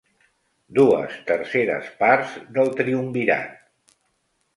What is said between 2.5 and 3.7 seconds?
del triumvirat.